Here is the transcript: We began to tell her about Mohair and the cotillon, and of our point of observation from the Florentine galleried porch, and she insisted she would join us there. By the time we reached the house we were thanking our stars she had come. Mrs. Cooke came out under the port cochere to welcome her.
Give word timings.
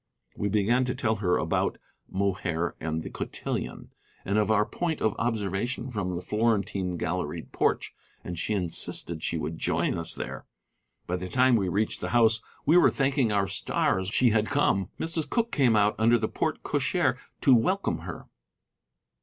We 0.35 0.49
began 0.49 0.83
to 0.85 0.95
tell 0.95 1.17
her 1.17 1.37
about 1.37 1.77
Mohair 2.09 2.73
and 2.79 3.03
the 3.03 3.11
cotillon, 3.11 3.91
and 4.25 4.39
of 4.39 4.49
our 4.49 4.65
point 4.65 4.99
of 4.99 5.13
observation 5.19 5.91
from 5.91 6.15
the 6.15 6.23
Florentine 6.23 6.97
galleried 6.97 7.51
porch, 7.51 7.93
and 8.23 8.35
she 8.39 8.53
insisted 8.55 9.21
she 9.21 9.37
would 9.37 9.59
join 9.59 9.99
us 9.99 10.15
there. 10.15 10.47
By 11.05 11.17
the 11.17 11.29
time 11.29 11.55
we 11.55 11.69
reached 11.69 12.01
the 12.01 12.09
house 12.17 12.41
we 12.65 12.77
were 12.77 12.89
thanking 12.89 13.31
our 13.31 13.47
stars 13.47 14.07
she 14.09 14.31
had 14.31 14.47
come. 14.47 14.89
Mrs. 14.99 15.29
Cooke 15.29 15.51
came 15.51 15.75
out 15.75 15.93
under 15.99 16.17
the 16.17 16.27
port 16.27 16.63
cochere 16.63 17.19
to 17.41 17.53
welcome 17.53 17.99
her. 17.99 18.25